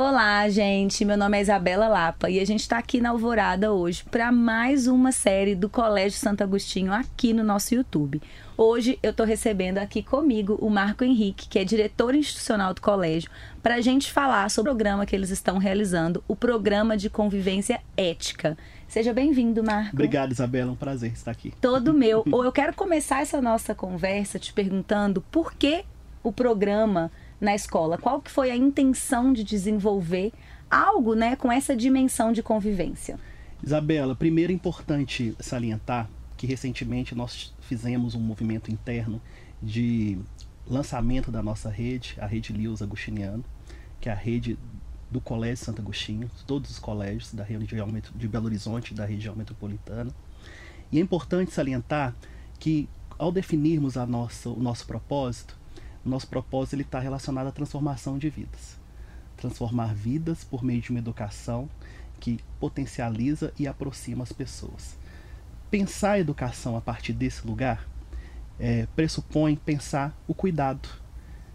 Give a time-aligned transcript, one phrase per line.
[0.00, 1.04] Olá, gente.
[1.04, 4.86] Meu nome é Isabela Lapa e a gente está aqui na Alvorada hoje para mais
[4.86, 8.22] uma série do Colégio Santo Agostinho aqui no nosso YouTube.
[8.56, 13.28] Hoje eu estou recebendo aqui comigo o Marco Henrique, que é diretor institucional do colégio,
[13.60, 17.80] para a gente falar sobre o programa que eles estão realizando, o Programa de Convivência
[17.96, 18.56] Ética.
[18.86, 19.94] Seja bem-vindo, Marco.
[19.94, 20.70] Obrigado, Isabela.
[20.70, 21.52] É um prazer estar aqui.
[21.60, 22.22] Todo meu.
[22.30, 25.84] Ou eu quero começar essa nossa conversa te perguntando por que
[26.22, 27.10] o programa
[27.40, 27.98] na escola?
[27.98, 30.32] Qual que foi a intenção de desenvolver
[30.70, 33.18] algo né, com essa dimensão de convivência?
[33.62, 39.20] Isabela, primeiro é importante salientar que recentemente nós fizemos um movimento interno
[39.60, 40.18] de
[40.66, 43.44] lançamento da nossa rede, a rede Lius Agostiniano,
[44.00, 44.56] que é a rede
[45.10, 50.14] do Colégio Santo Agostinho, todos os colégios da região de Belo Horizonte, da região metropolitana.
[50.92, 52.14] E é importante salientar
[52.58, 55.58] que ao definirmos a nossa, o nosso propósito,
[56.08, 58.78] nosso propósito está relacionado à transformação de vidas.
[59.36, 61.68] Transformar vidas por meio de uma educação
[62.18, 64.96] que potencializa e aproxima as pessoas.
[65.70, 67.86] Pensar a educação a partir desse lugar
[68.58, 70.88] é, pressupõe pensar o cuidado,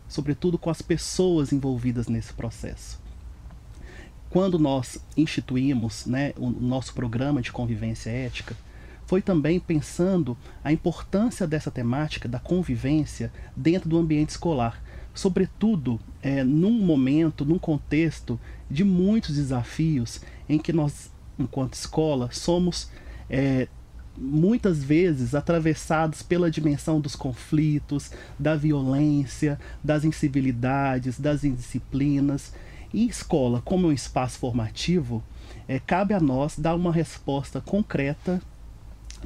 [0.07, 3.01] sobretudo com as pessoas envolvidas nesse processo.
[4.29, 8.55] Quando nós instituímos né, o nosso programa de convivência ética,
[9.05, 14.81] foi também pensando a importância dessa temática da convivência dentro do ambiente escolar,
[15.13, 22.89] sobretudo é, num momento, num contexto de muitos desafios em que nós, enquanto escola, somos
[23.29, 23.67] é,
[24.17, 32.53] muitas vezes atravessados pela dimensão dos conflitos, da violência, das incivilidades, das indisciplinas.
[32.93, 35.23] E escola, como um espaço formativo,
[35.67, 38.41] é, cabe a nós dar uma resposta concreta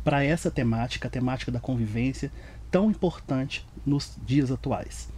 [0.04, 2.32] para essa temática, a temática da convivência,
[2.70, 5.10] tão importante nos dias atuais.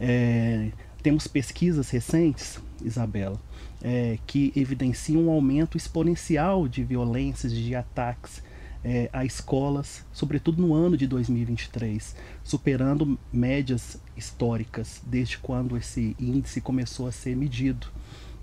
[0.00, 0.70] É,
[1.02, 3.40] temos pesquisas recentes, Isabela,
[3.82, 8.42] é, que evidenciam um aumento exponencial de violências, de ataques
[8.84, 16.60] é, a escolas, sobretudo no ano de 2023, superando médias históricas desde quando esse índice
[16.60, 17.88] começou a ser medido.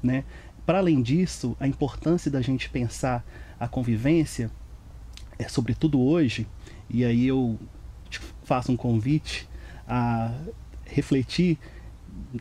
[0.02, 0.24] Né?
[0.66, 3.26] Para além disso, a importância da gente pensar
[3.60, 4.50] a convivência
[5.40, 6.46] é, sobretudo hoje,
[6.90, 7.58] e aí eu
[8.10, 9.48] te faço um convite
[9.88, 10.32] a
[10.86, 11.58] refletir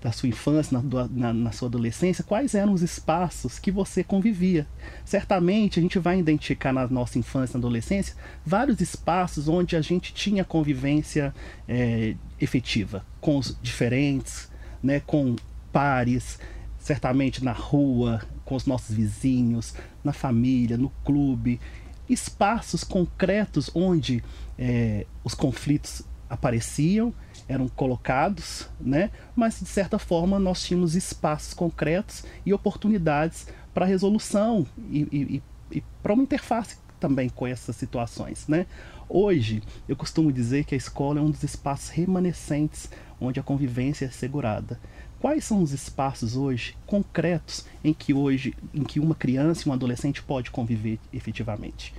[0.03, 4.66] da sua infância, na, na, na, sua adolescência, quais eram os espaços que você convivia.
[5.04, 8.14] Certamente a gente vai identificar na nossa infância e adolescência
[8.44, 11.34] vários espaços onde a gente tinha convivência
[11.66, 14.50] é, efetiva com os diferentes,
[14.82, 15.37] né, com
[15.72, 16.38] pares,
[16.78, 21.60] certamente na rua, com os nossos vizinhos, na família, no clube
[22.08, 24.22] espaços concretos onde
[24.58, 27.12] é, os conflitos apareciam,
[27.48, 29.10] eram colocados, né?
[29.34, 35.42] mas de certa forma nós tínhamos espaços concretos e oportunidades para resolução e, e,
[35.78, 38.46] e para uma interface também com essas situações.
[38.48, 38.66] Né?
[39.08, 42.90] Hoje, eu costumo dizer que a escola é um dos espaços remanescentes
[43.20, 44.78] onde a convivência é assegurada.
[45.20, 49.72] Quais são os espaços hoje concretos em que hoje, em que uma criança e um
[49.72, 51.92] adolescente pode conviver efetivamente?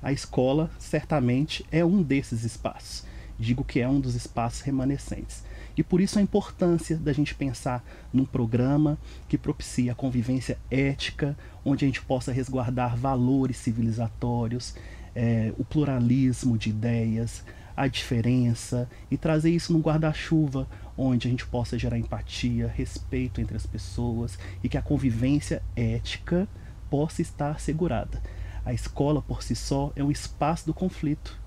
[0.00, 3.04] A escola certamente é um desses espaços.
[3.36, 5.42] Digo que é um dos espaços remanescentes.
[5.76, 8.96] E por isso a importância da gente pensar num programa
[9.28, 14.76] que propicie a convivência ética, onde a gente possa resguardar valores civilizatórios,
[15.12, 17.42] é, o pluralismo de ideias,
[17.76, 23.56] a diferença e trazer isso num guarda-chuva onde a gente possa gerar empatia, respeito entre
[23.56, 26.48] as pessoas e que a convivência ética
[26.88, 28.22] possa estar assegurada.
[28.64, 31.38] A escola por si só é um espaço do conflito.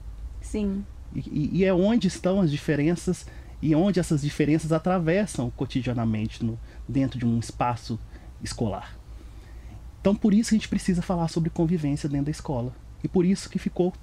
[0.42, 0.86] Sim.
[1.16, 3.26] E, e é onde estão as diferenças
[3.62, 8.00] e onde essas diferenças atravessam cotidianamente no, dentro de um espaço
[8.44, 8.96] escolar.
[10.00, 12.74] Então, por isso que a gente precisa falar sobre convivência dentro da escola.
[13.04, 13.94] E por isso que ficou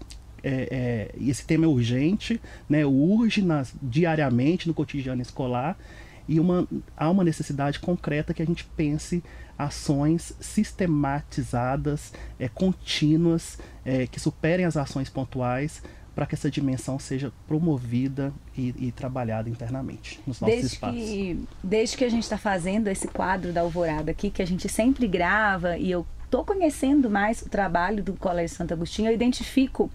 [0.44, 5.76] é, é, esse tema é urgente, né, urge nas, diariamente no cotidiano escolar
[6.28, 9.22] e uma, há uma necessidade concreta que a gente pense
[9.58, 15.82] ações sistematizadas, é, contínuas, é, que superem as ações pontuais
[16.14, 21.00] para que essa dimensão seja promovida e, e trabalhada internamente nos nossos desde espaços.
[21.00, 24.68] Que, desde que a gente está fazendo esse quadro da Alvorada aqui, que a gente
[24.68, 29.90] sempre grava e eu estou conhecendo mais o trabalho do Colégio Santo Agostinho, eu identifico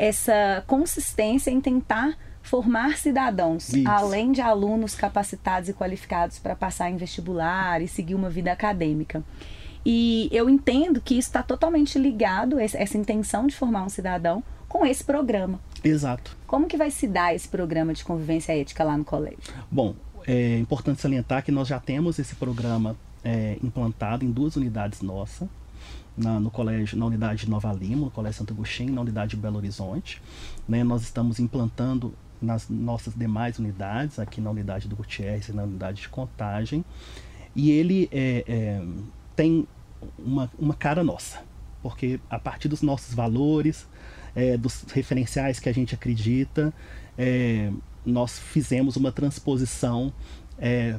[0.00, 3.86] essa consistência em tentar formar cidadãos, Isso.
[3.86, 9.22] além de alunos capacitados e qualificados para passar em vestibular e seguir uma vida acadêmica.
[9.84, 14.86] E eu entendo que isso está totalmente ligado, essa intenção de formar um cidadão, com
[14.86, 15.60] esse programa.
[15.84, 16.34] Exato.
[16.46, 19.52] Como que vai se dar esse programa de convivência ética lá no colégio?
[19.70, 19.94] Bom,
[20.26, 25.46] é importante salientar que nós já temos esse programa é, implantado em duas unidades nossas,
[26.16, 29.36] na, no colégio, na unidade de Nova Lima, no Colégio Santo Agostinho, na unidade de
[29.36, 30.20] Belo Horizonte.
[30.68, 30.84] Né?
[30.84, 36.02] Nós estamos implantando nas nossas demais unidades, aqui na unidade do Gutierrez e na unidade
[36.02, 36.84] de Contagem.
[37.54, 38.82] E ele é, é,
[39.36, 39.66] tem
[40.18, 41.42] uma, uma cara nossa,
[41.82, 43.86] porque a partir dos nossos valores,
[44.34, 46.72] é, dos referenciais que a gente acredita,
[47.18, 47.70] é,
[48.04, 50.12] nós fizemos uma transposição
[50.58, 50.98] é,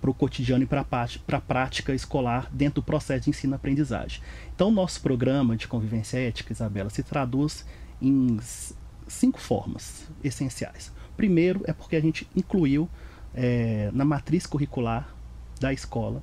[0.00, 4.22] para o cotidiano e para a prática escolar dentro do processo de ensino-aprendizagem.
[4.54, 7.66] Então, nosso programa de convivência ética, Isabela, se traduz
[8.00, 8.38] em
[9.06, 10.92] cinco formas essenciais.
[11.16, 12.88] Primeiro é porque a gente incluiu
[13.34, 15.14] é, na matriz curricular
[15.60, 16.22] da escola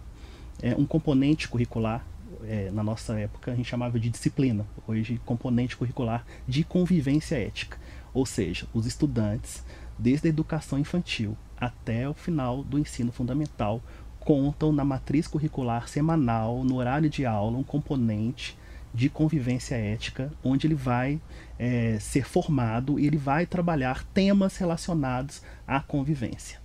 [0.62, 2.04] é, um componente curricular
[2.44, 7.78] é, na nossa época a gente chamava de disciplina, hoje componente curricular de convivência ética.
[8.14, 9.64] Ou seja, os estudantes,
[9.98, 13.82] desde a educação infantil até o final do ensino fundamental,
[14.20, 18.58] contam na matriz curricular semanal, no horário de aula, um componente
[18.94, 21.22] de convivência ética, onde ele vai
[21.60, 26.60] é, ser formado e ele vai trabalhar temas relacionados à convivência.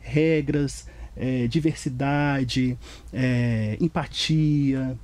[0.00, 0.86] Regras,
[1.16, 2.76] é, diversidade,
[3.12, 4.96] é, empatia.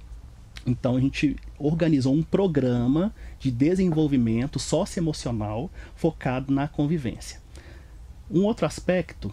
[0.66, 7.40] Então a gente organizou um programa de desenvolvimento socioemocional focado na convivência.
[8.30, 9.32] Um outro aspecto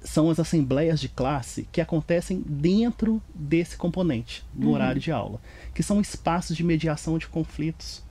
[0.00, 4.74] são as assembleias de classe que acontecem dentro desse componente, no uhum.
[4.74, 5.40] horário de aula,
[5.74, 8.02] que são espaços de mediação de conflitos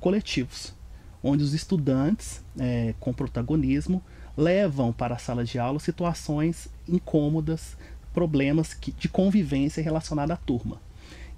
[0.00, 0.74] coletivos,
[1.22, 4.02] onde os estudantes, é, com protagonismo,
[4.36, 7.76] levam para a sala de aula situações incômodas,
[8.12, 10.80] problemas que, de convivência relacionada à turma.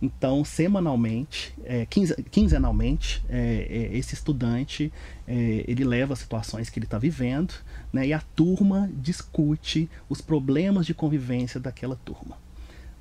[0.00, 4.92] Então, semanalmente, é, quinzenalmente, é, é, esse estudante
[5.26, 7.54] é, ele leva as situações que ele está vivendo
[7.92, 12.36] né, e a turma discute os problemas de convivência daquela turma.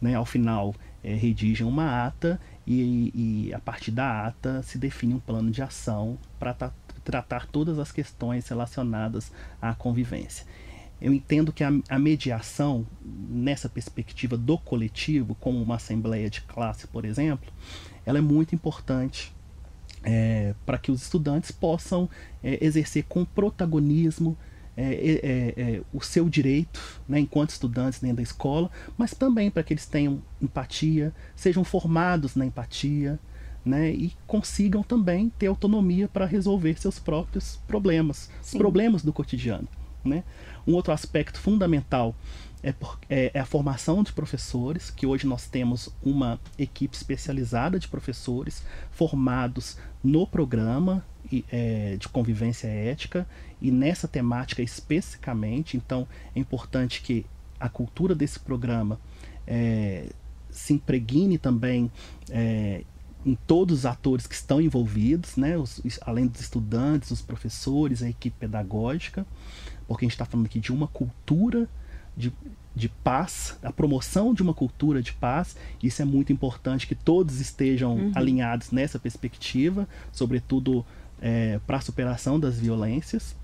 [0.01, 3.11] Né, ao final, é, redigem uma ata e,
[3.47, 6.71] e, a partir da ata se define um plano de ação para
[7.03, 9.31] tratar todas as questões relacionadas
[9.61, 10.45] à convivência.
[11.01, 16.87] Eu entendo que a, a, mediação, nessa perspectiva do coletivo, como uma assembleia de classe,
[16.87, 17.51] por exemplo,
[18.05, 19.33] ela é muito importante
[20.03, 22.09] é, para que os estudantes possam
[22.43, 24.37] é, exercer com protagonismo
[24.77, 29.63] é, é, é, o seu direito, né, enquanto estudantes dentro da escola, mas também para
[29.63, 33.17] que eles tenham empatia, sejam formados na empatia,
[33.63, 38.57] né, e consigam também ter autonomia para resolver seus próprios problemas, Sim.
[38.57, 39.67] os problemas do cotidiano.
[40.05, 40.23] Né?
[40.67, 42.15] Um outro aspecto fundamental
[42.61, 47.79] é, por, é, é, a formação de professores, que hoje nós temos uma equipe especializada
[47.79, 51.05] de professores formados no programa
[51.51, 53.27] é, de convivência ética
[53.61, 55.77] e nessa temática especificamente.
[55.77, 57.25] Então, é importante que
[57.59, 58.99] a cultura desse programa
[59.47, 60.09] é,
[60.49, 61.91] se impregne também
[62.29, 62.83] é,
[63.25, 65.57] em todos os atores que estão envolvidos, né?
[65.57, 69.25] Os, além dos estudantes, os professores, a equipe pedagógica,
[69.87, 71.67] porque a gente está falando aqui de uma cultura
[72.15, 72.31] de,
[72.75, 75.55] de paz, a promoção de uma cultura de paz.
[75.81, 78.11] Isso é muito importante que todos estejam uhum.
[78.15, 80.85] alinhados nessa perspectiva, sobretudo
[81.21, 83.35] é, para a superação das violências.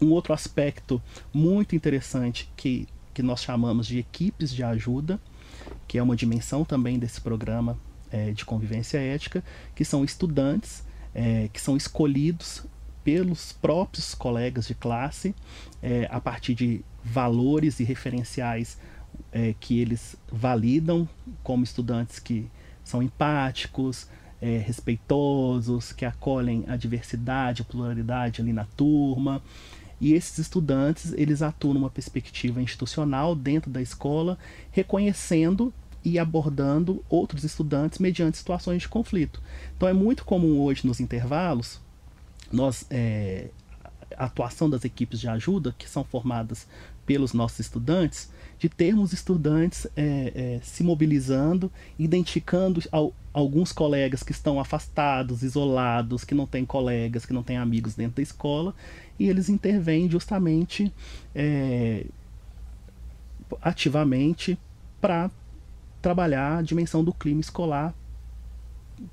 [0.00, 1.00] Um outro aspecto
[1.32, 5.20] muito interessante que, que nós chamamos de equipes de ajuda,
[5.86, 7.78] que é uma dimensão também desse programa
[8.10, 9.42] é, de convivência ética,
[9.74, 12.64] que são estudantes é, que são escolhidos
[13.04, 15.34] pelos próprios colegas de classe
[15.82, 18.78] é, a partir de valores e referenciais
[19.30, 21.08] é, que eles validam
[21.42, 22.50] como estudantes que
[22.82, 24.08] são empáticos,
[24.40, 29.42] é, respeitosos, que acolhem a diversidade, a pluralidade ali na turma.
[30.00, 34.38] E esses estudantes, eles atuam numa perspectiva institucional dentro da escola,
[34.70, 35.72] reconhecendo
[36.04, 39.40] e abordando outros estudantes mediante situações de conflito.
[39.76, 41.80] Então é muito comum hoje nos intervalos
[42.54, 43.48] nós é,
[44.16, 46.66] a atuação das equipes de ajuda que são formadas
[47.04, 54.32] pelos nossos estudantes, de termos estudantes é, é, se mobilizando, identificando ao, alguns colegas que
[54.32, 58.74] estão afastados, isolados, que não têm colegas, que não têm amigos dentro da escola,
[59.18, 60.90] e eles intervêm justamente
[61.34, 62.06] é,
[63.60, 64.58] ativamente
[65.00, 65.30] para
[66.00, 67.94] trabalhar a dimensão do clima escolar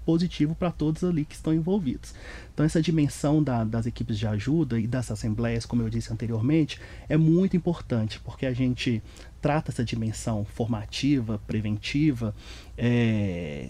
[0.05, 2.13] positivo para todos ali que estão envolvidos.
[2.53, 6.79] Então essa dimensão da, das equipes de ajuda e das assembleias, como eu disse anteriormente,
[7.07, 9.01] é muito importante porque a gente
[9.41, 12.35] trata essa dimensão formativa, preventiva,
[12.77, 13.69] é,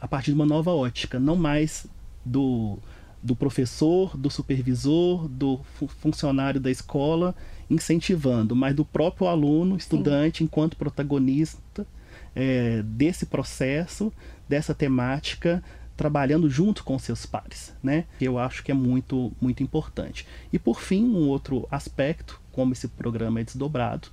[0.00, 1.86] a partir de uma nova ótica, não mais
[2.24, 2.78] do,
[3.22, 5.60] do professor, do supervisor, do
[6.00, 7.34] funcionário da escola
[7.70, 10.44] incentivando, mas do próprio aluno, estudante, Sim.
[10.44, 11.86] enquanto protagonista
[12.34, 14.12] é, desse processo,
[14.48, 15.62] dessa temática,
[15.96, 18.04] trabalhando junto com seus pares, né?
[18.20, 20.26] Eu acho que é muito, muito importante.
[20.52, 24.08] E por fim, um outro aspecto, como esse programa é desdobrado,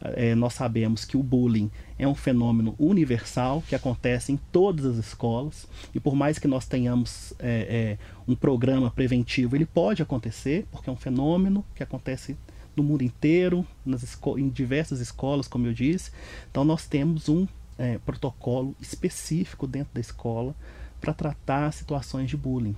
[0.00, 4.96] é, nós sabemos que o bullying é um fenômeno universal que acontece em todas as
[4.96, 10.66] escolas e por mais que nós tenhamos é, é, um programa preventivo, ele pode acontecer
[10.70, 12.36] porque é um fenômeno que acontece
[12.74, 16.10] no mundo inteiro, nas em diversas escolas, como eu disse.
[16.50, 17.46] Então nós temos um
[17.78, 20.54] é, protocolo específico dentro da escola
[21.00, 22.76] para tratar situações de bullying.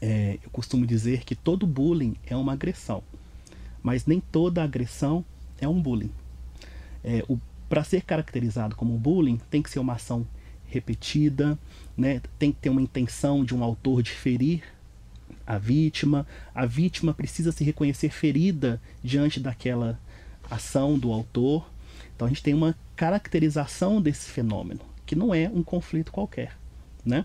[0.00, 3.02] É, eu costumo dizer que todo bullying é uma agressão,
[3.82, 5.24] mas nem toda agressão
[5.60, 6.10] é um bullying.
[7.02, 7.22] É,
[7.68, 10.26] Para ser caracterizado como bullying, tem que ser uma ação
[10.66, 11.58] repetida,
[11.96, 12.20] né?
[12.38, 14.62] tem que ter uma intenção de um autor de ferir
[15.46, 16.26] a vítima.
[16.54, 19.98] A vítima precisa se reconhecer ferida diante daquela
[20.50, 21.68] ação do autor.
[22.14, 26.56] Então a gente tem uma caracterização desse fenômeno, que não é um conflito qualquer.
[27.04, 27.24] Né?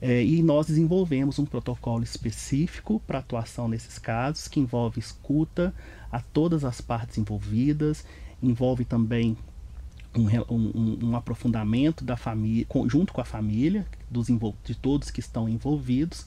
[0.00, 5.74] É, e nós desenvolvemos um protocolo específico para atuação nesses casos, que envolve escuta
[6.10, 8.04] a todas as partes envolvidas,
[8.42, 9.36] envolve também
[10.14, 14.26] um, um, um, aprofundamento da família, junto com a família, dos,
[14.64, 16.26] de todos que estão envolvidos,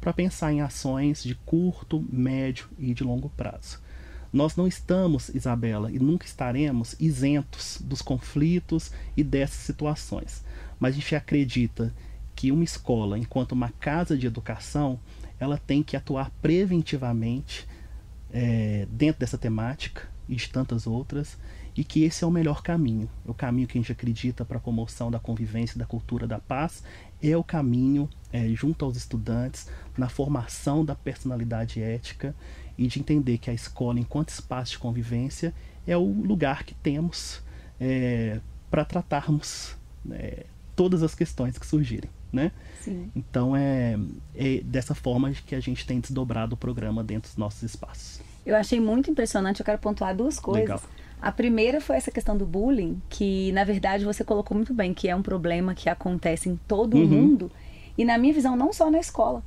[0.00, 3.80] para pensar em ações de curto, médio e de longo prazo.
[4.36, 10.44] Nós não estamos, Isabela, e nunca estaremos isentos dos conflitos e dessas situações,
[10.78, 11.90] mas a gente acredita
[12.34, 15.00] que uma escola, enquanto uma casa de educação,
[15.40, 17.66] ela tem que atuar preventivamente
[18.30, 21.38] é, dentro dessa temática e de tantas outras,
[21.74, 23.08] e que esse é o melhor caminho.
[23.26, 26.38] É o caminho que a gente acredita para a promoção da convivência da cultura da
[26.38, 26.82] paz,
[27.22, 29.66] é o caminho é, junto aos estudantes
[29.96, 32.34] na formação da personalidade ética
[32.78, 35.54] e de entender que a escola, enquanto espaço de convivência,
[35.86, 37.42] é o lugar que temos
[37.80, 38.40] é,
[38.70, 42.10] para tratarmos né, todas as questões que surgirem.
[42.32, 42.50] Né?
[43.14, 43.96] Então é,
[44.34, 48.20] é dessa forma que a gente tem desdobrado o programa dentro dos nossos espaços.
[48.44, 50.62] Eu achei muito impressionante, eu quero pontuar duas coisas.
[50.62, 50.82] Legal.
[51.20, 55.08] A primeira foi essa questão do bullying, que na verdade você colocou muito bem, que
[55.08, 57.06] é um problema que acontece em todo o uhum.
[57.06, 57.50] mundo.
[57.96, 59.42] E na minha visão, não só na escola.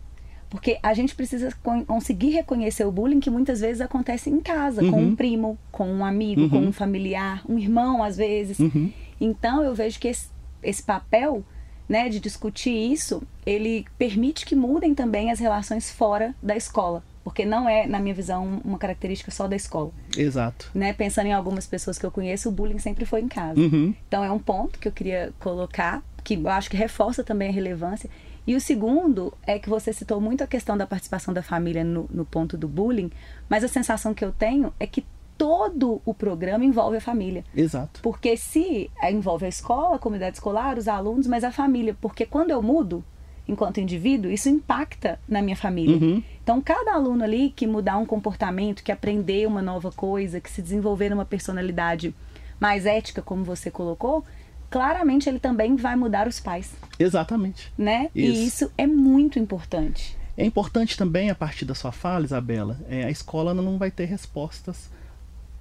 [0.50, 1.53] Porque a gente precisa
[1.86, 4.91] conseguir reconhecer o bullying que muitas vezes acontece em casa, uhum.
[4.91, 6.50] com um primo, com um amigo, uhum.
[6.50, 8.58] com um familiar, um irmão às vezes.
[8.58, 8.91] Uhum.
[9.22, 10.27] Então eu vejo que esse,
[10.63, 11.44] esse papel
[11.88, 17.46] né, de discutir isso, ele permite que mudem também as relações fora da escola porque
[17.46, 19.91] não é, na minha visão, uma característica só da escola.
[20.18, 20.72] Exato.
[20.74, 20.94] Né?
[20.94, 23.60] Pensando em algumas pessoas que eu conheço, o bullying sempre foi em casa.
[23.60, 23.94] Uhum.
[24.08, 27.51] Então é um ponto que eu queria colocar, que eu acho que reforça também a
[27.51, 28.10] relevância.
[28.46, 32.10] E o segundo é que você citou muito a questão da participação da família no,
[32.12, 33.12] no ponto do bullying,
[33.48, 35.05] mas a sensação que eu tenho é que
[35.38, 37.46] todo o programa envolve a família.
[37.55, 38.01] Exato.
[38.01, 41.96] Porque se envolve a escola, a comunidade escolar, os alunos, mas a família.
[42.01, 43.03] Porque quando eu mudo,
[43.48, 45.96] enquanto indivíduo, isso impacta na minha família.
[45.96, 46.22] Uhum.
[46.43, 50.62] Então, cada aluno ali que mudar um comportamento, que aprender uma nova coisa, que se
[50.62, 52.13] desenvolver numa personalidade
[52.60, 54.25] mais ética, como você colocou,
[54.70, 56.74] claramente ele também vai mudar os pais.
[56.98, 57.72] Exatamente.
[57.78, 58.10] Né?
[58.14, 58.42] Isso.
[58.42, 60.18] E isso é muito importante.
[60.38, 64.06] É importante também, a partir da sua fala, Isabela, é, a escola não vai ter
[64.06, 64.90] respostas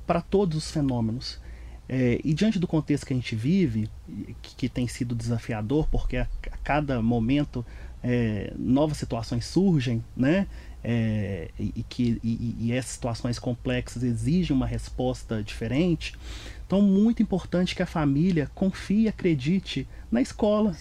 [0.07, 1.41] para todos os fenômenos.
[1.89, 3.91] É, e diante do contexto que a gente vive,
[4.43, 7.65] que, que tem sido desafiador, porque a, a cada momento
[8.03, 10.47] é, novas situações surgem, né?
[10.85, 16.15] É, e, que, e, e, essas situações complexas exigem uma resposta diferente.
[16.69, 20.77] Então, muito importante que a família confie e acredite na escola.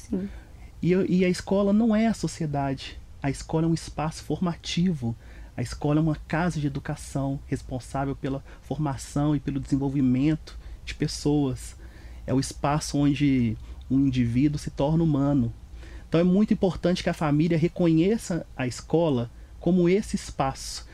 [0.81, 2.99] E, e a escola não é a sociedade.
[3.23, 5.15] A escola é um espaço formativo.
[5.55, 11.77] A escola é uma casa de educação responsável pela formação e pelo desenvolvimento de pessoas.
[12.25, 13.57] É o espaço onde
[13.89, 15.53] um indivíduo se torna humano.
[16.09, 20.85] Então é muito importante que a família reconheça a escola como esse espaço.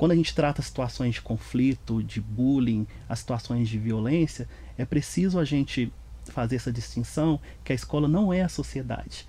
[0.00, 5.38] Quando a gente trata situações de conflito, de bullying, as situações de violência, é preciso
[5.38, 5.92] a gente
[6.24, 9.28] fazer essa distinção que a escola não é a sociedade.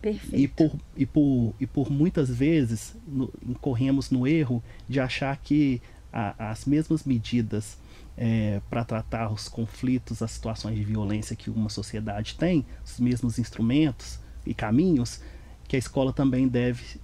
[0.00, 0.36] Perfeito.
[0.36, 5.82] E por, e por, e por muitas vezes no, incorremos no erro de achar que
[6.12, 7.76] a, as mesmas medidas
[8.16, 13.40] é, para tratar os conflitos, as situações de violência que uma sociedade tem, os mesmos
[13.40, 15.20] instrumentos e caminhos,
[15.66, 17.00] que a escola também deve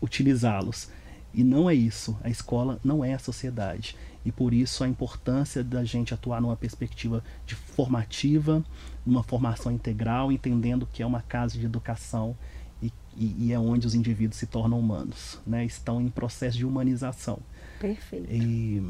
[0.00, 0.88] utilizá-los.
[1.36, 2.18] E não é isso.
[2.24, 3.94] A escola não é a sociedade.
[4.24, 8.64] E por isso a importância da gente atuar numa perspectiva de formativa,
[9.04, 12.34] numa formação integral, entendendo que é uma casa de educação
[12.82, 15.62] e, e, e é onde os indivíduos se tornam humanos, né?
[15.66, 17.38] estão em processo de humanização.
[17.78, 18.32] Perfeito.
[18.32, 18.82] E,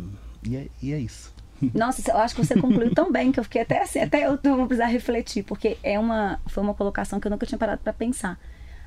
[0.44, 1.34] e, é, e é isso.
[1.74, 4.38] Nossa, eu acho que você concluiu tão bem que eu fiquei até assim, até eu
[4.42, 7.92] vou precisar refletir, porque é uma, foi uma colocação que eu nunca tinha parado para
[7.92, 8.38] pensar.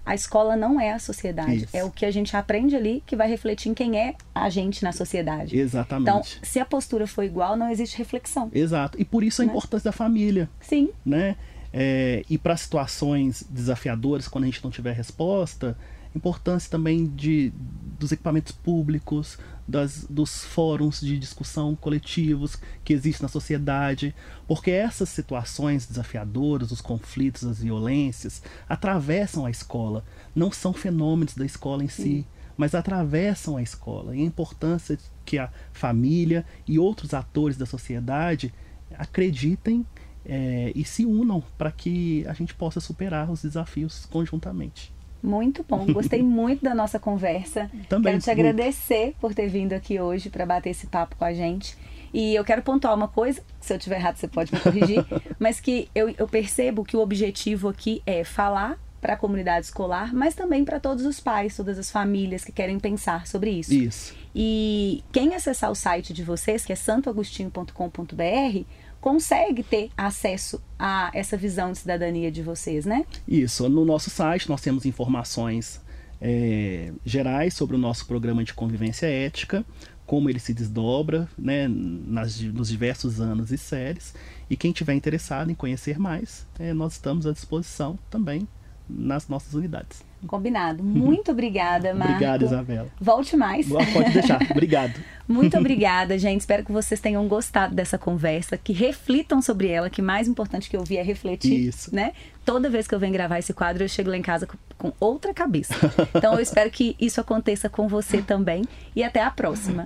[0.05, 1.77] A escola não é a sociedade, Isso.
[1.77, 4.83] é o que a gente aprende ali que vai refletir em quem é a gente
[4.83, 5.57] na sociedade.
[5.57, 6.09] Exatamente.
[6.09, 8.49] Então, se a postura for igual, não existe reflexão.
[8.53, 8.99] Exato.
[8.99, 9.51] E por isso a Né?
[9.51, 11.35] importância da família, Sim, né?
[11.71, 15.77] É, e para situações desafiadoras, quando a gente não tiver resposta,
[16.15, 17.53] importância também de,
[17.99, 19.37] dos equipamentos públicos,
[19.67, 24.15] das, dos fóruns de discussão coletivos que existem na sociedade,
[24.47, 30.03] porque essas situações desafiadoras, os conflitos, as violências, atravessam a escola,
[30.35, 32.25] não são fenômenos da escola em si,
[32.57, 34.15] mas atravessam a escola.
[34.15, 38.53] E a importância que a família e outros atores da sociedade
[38.97, 39.85] acreditem
[40.25, 44.91] é, e se unam para que a gente possa superar os desafios conjuntamente.
[45.21, 45.85] Muito bom.
[45.91, 47.69] Gostei muito da nossa conversa.
[47.87, 48.29] Também, Quero te muito.
[48.29, 51.77] agradecer por ter vindo aqui hoje para bater esse papo com a gente.
[52.13, 55.05] E eu quero pontuar uma coisa, se eu estiver errado você pode me corrigir,
[55.37, 60.13] mas que eu, eu percebo que o objetivo aqui é falar para a comunidade escolar,
[60.13, 63.73] mas também para todos os pais, todas as famílias que querem pensar sobre isso.
[63.73, 64.15] Isso.
[64.35, 68.65] E quem acessar o site de vocês, que é santoagostinho.com.br,
[68.99, 73.05] consegue ter acesso a essa visão de cidadania de vocês, né?
[73.27, 73.67] Isso.
[73.69, 75.81] No nosso site nós temos informações
[76.21, 79.65] é, gerais sobre o nosso programa de convivência ética,
[80.05, 84.13] como ele se desdobra né, nas, nos diversos anos e séries.
[84.49, 88.47] E quem tiver interessado em conhecer mais, é, nós estamos à disposição também
[88.89, 90.03] nas nossas unidades.
[90.27, 90.83] Combinado.
[90.83, 92.13] Muito obrigada, Marco.
[92.13, 92.87] Obrigado, Isabela.
[92.99, 93.67] Volte mais.
[93.67, 94.41] Pode deixar.
[94.51, 94.99] Obrigado.
[95.27, 96.41] Muito obrigada, gente.
[96.41, 100.75] Espero que vocês tenham gostado dessa conversa, que reflitam sobre ela, que mais importante que
[100.75, 101.93] eu vi é refletir, Isso.
[101.93, 102.13] né?
[102.43, 105.31] Toda vez que eu venho gravar esse quadro, eu chego lá em casa com outra
[105.31, 105.75] cabeça.
[106.15, 108.63] Então eu espero que isso aconteça com você também
[108.95, 109.85] e até a próxima.